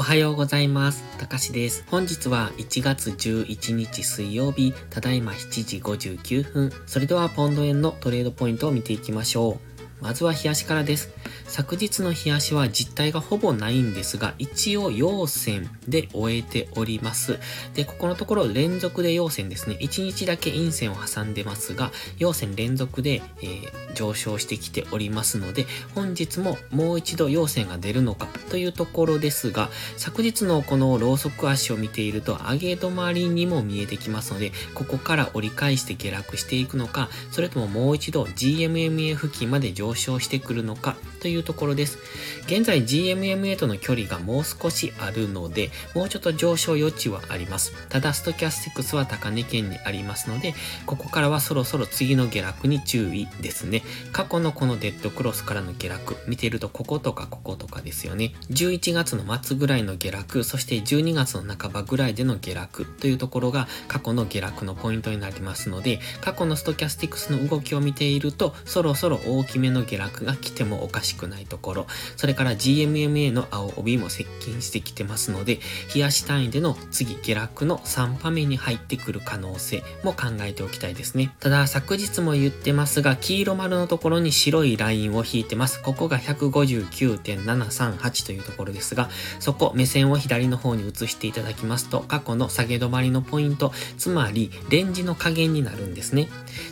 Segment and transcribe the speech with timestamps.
[0.00, 1.02] おはようございます。
[1.18, 1.84] たかしです。
[1.90, 6.72] 本日は1月11日水曜日、ただいま7時59分。
[6.86, 9.67] それではポンド円のトレードポイントを見ていきましょう。
[10.00, 11.10] まずは冷やしからです。
[11.46, 17.38] 昨日の冷やしは実体がほぼないんですが、一応陽線で終えております。
[17.74, 19.78] で、ここのところ連続で陽線ですね。
[19.80, 41.98] 1日だけ陰線を挟んでますが、陽線連続で、えー、上昇してきておりますので、本日ももう一度陽線が出るのかというところですが、昨日のこのローソク足を見ていると上げ止まりにも見えてきますので、ここから折り返して下落していくのか、それとももう一度 GMMA 付近まで上上昇してくるのかというところです。
[42.46, 47.72] 現在 GMMA との距離がもう少しあるので、もうちょっと上昇余地はあります。
[47.88, 50.54] ただ、ストキャスティクスは高値圏にありますので、
[50.86, 53.82] ここからはそろそろ次の下落に注意ですね。
[54.12, 58.34] 過去のこのデッドクロスからの下落、見てるとこことかこことかですよね。
[58.50, 75.60] 11月の末ぐらいの下落、そして12月の半ばぐらいでの下落というところが過去の下落のポイントになりますので、過去のストキャスティクスの動きを見ていると、そろそろ大きめのの下落が来てもおかしくないところ、それから GMMA の青帯も接近してきてますので、
[75.94, 81.34] 冷やし単位での次下落の3波目に入ってくる可能性も考えておきたいですね。
[81.40, 85.82] ただ、昨日も言ってますが、黄色丸のところに白いラインを引いてます。
[85.82, 89.08] ここが159.738というところですが、
[89.40, 96.28] そこ目線を左の方に移していただきますと、過去の下げ止まりのポイント、つまりレンジの加減になるんですね。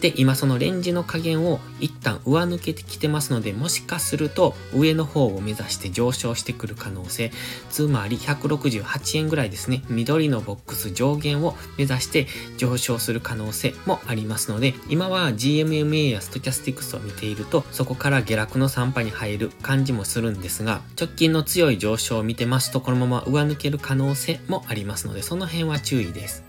[0.00, 7.30] で、今そのレンジの加減を一旦上抜けてきてますので、もしかすると上の方を目指して上昇してくる可能性、
[7.70, 26.44] つまり168円ぐらいですね、緑のボックス上限を目指して上昇する可能性もありますので、今は GMMA やストキャスティクスを見ていると、そこから下落の3波に入る感じもするんですが、直近の強い上昇を見てますと、このまま上抜ける可能性もありますので、その辺は注意です。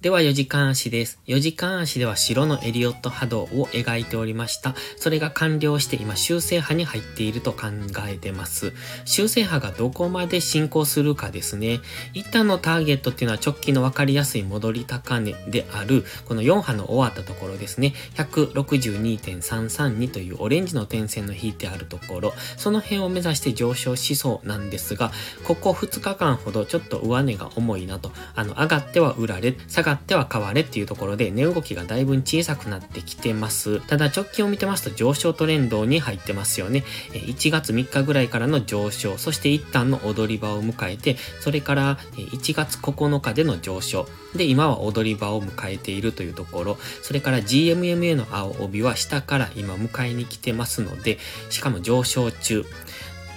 [0.00, 1.20] では4時間足です。
[1.26, 4.74] 4時間足では白のエリオット波動を描いておりました。
[4.96, 7.66] それが完了して今修正波に入っていると考
[8.08, 8.72] えてます。
[9.04, 11.80] 修正波がどこまで進行するかですね。
[12.14, 17.92] 一旦のターゲットっていうのは直近の分かりやすい戻り高値である、この4波の終わったところですね。
[18.14, 25.12] 162.332というオレンジの点線の引いてあるところ、その辺を目指して上昇しそうなんですが、
[25.44, 33.80] ここ2日間ほどちょっと上値が重いなと、あの、上がっては売られ、下がっては変われっていうところで値動きがだいぶ小さくなってきてます。
[33.86, 36.84] ただ直近を見てますと上昇トレンドに入ってますよね。
[37.12, 44.08] 1月3日ぐらいからの上昇、そして一旦の踊り場を迎えて、それから1月9日での上昇。
[44.34, 51.18] で、今は踊り場を迎えているというところ、それから GMMA の青帯は下から今迎えに来てますので、
[51.50, 52.64] しかも上昇中。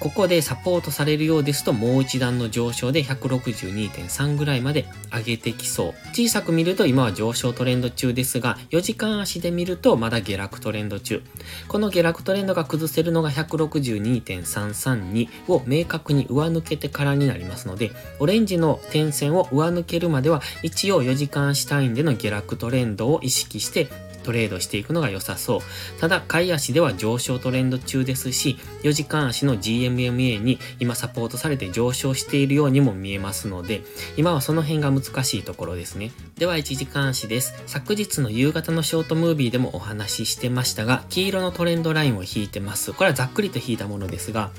[0.04, 5.94] ここでサポートされるようですともう一段の上昇で162.3ぐらいまで上げてきそう。
[6.12, 11.24] 小さく見ると今は上昇トレンド中ですが、4時間足で見るとまだ下落トレンド中。
[11.70, 23.88] この下落トレンドが崩せるのが162.332を明確に上抜けてからになりますので、オレンジの点線を上抜けるまでは一応4時間足単位での下落トレンドを意識して
[24.24, 25.60] トレードしていくのが良さそう。
[26.00, 33.82] ただ、買い足では上昇トレンド中ですし、4時間足の GM MMA に今サポートされて上昇しているようにも見えますので、
[34.18, 36.12] 今はその辺が難しいところですね。
[36.38, 37.54] では、1時間足です。
[37.68, 42.94] 昨日の夕方のショートムービーでもお話ししてましたが、黄色のトレンドラインを引いてます。
[42.94, 44.52] これはざっくりと引いたものですが、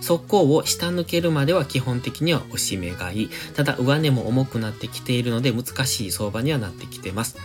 [0.00, 3.30] 速攻を下抜けるまでは基本的には押し目買い。
[3.54, 7.36] ただ、上値も重くなってきているので難しい相場にはなってきてます。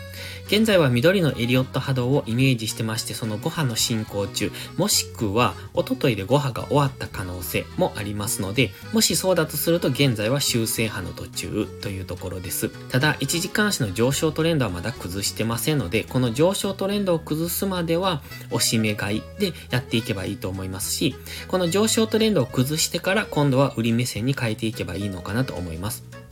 [0.47, 12.69] 現在は緑のエリオット波動をイメージしてまして、その5波の進行中、もしくは、おとといで5波が終わった可能性もありますので、もしそうだとすると現在は修正波の途中というところです。
[12.89, 21.15] ただ、1時間足の上昇トレンドはまだ崩してませんので、この上昇トレンドを崩すまでは、押し目買いでやっていけばいいと思いますし、
[21.47, 26.24] この上昇トレンドを崩してから今度は売り目線に変えていけばいいのかなと思います。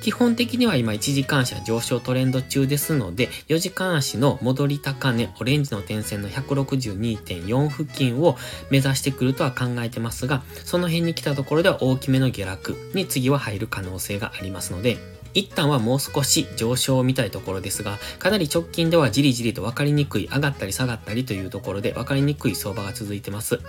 [0.00, 8.36] 基本的には今1時間足は上昇トレンド中ですので、4時間足の戻り高値、オレンジの点線の162.4付近を
[8.70, 14.98] 目指してくるとは考えてますが、その辺に来たところでは大きめの下落に次は入る可能性がありますので、
[15.34, 23.60] 一旦はもう少し上昇を見たいところですが、かなり直近ではじりじりと分かりにくい、上がったり下がったりというところで分かりにくい相場が続いてます。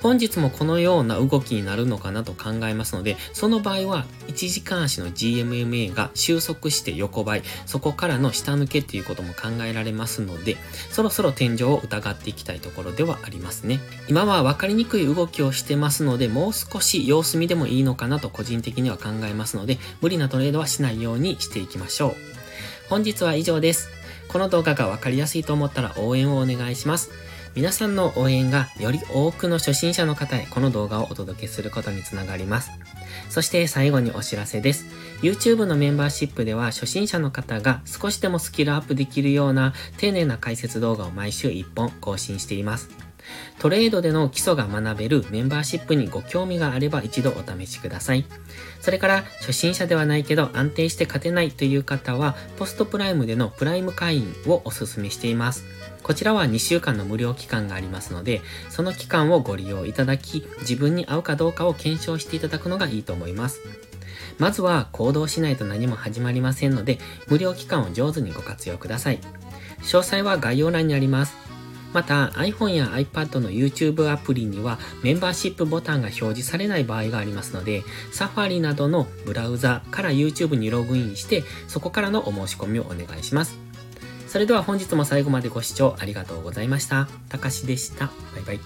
[0.00, 10.56] 本日もこのような動きになるのかなと考えますので、その場合は1時間足の GMMA が収束して横ばい、そこからの下抜けっていうことも考えられますので、
[10.90, 13.80] そろそろ天井を疑っていきたいところではありますね。
[14.08, 22.14] 今は分かりにくい動きをしてますので、もう少し様子見でもいいのかなと個人的には考えますので、無理なトレードはしないようようにしていきましょう。
[22.90, 23.88] 本日は以上です。
[24.28, 27.10] この動画が分かりやすいと思ったら応援をお願いします。
[27.54, 32.70] 皆さんの応援がより多くの初心者の方へこの動画をお届けすることにつながります。
[33.30, 34.84] そして最後にお知らせです。
[35.22, 43.05] YouTube のメンバーシップでは初心者の方が少しでもスキルアップできるような丁寧な解説動画を毎週1本更新しています。
[43.58, 48.24] トレードでの基礎が学べるメンバーシップにご興味があれば一度お試しください。
[48.80, 55.64] それから初心者ではないけど安定して勝てないという方はポストプライムでのプライム会員をお勧めしています。
[56.02, 58.40] こちらは2週間の無料期間がありますので、
[58.70, 63.60] その期間をご利用いただき、自分に合うかどうかを検証していただくのがいいと思います。
[64.38, 69.18] まずは行動しないと何も始まりませんので、無料期間を上手にご活用ください。
[69.80, 71.45] 詳細は概要欄にあります。
[71.92, 83.56] また iPhone や iPad の YouTube アプリにはメンバーシップボタンが表示されない場合がありますので Safari などのブラウザから YouTube にログインしてそこからのお申し込みをお願いします。
[84.26, 87.08] それでは本日も最後までご視聴ありがとうございました。
[87.28, 88.06] たかしでした。
[88.34, 88.60] バイバイ。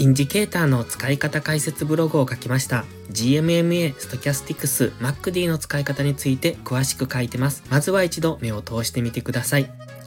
[0.00, 2.84] インジケーターの使い方解説ブログを書きました。
[3.10, 7.62] GMMA、ストキャスティクス、MacD の使い方について詳しく書いてます。
[7.70, 9.70] まずは一度目を通してみてください。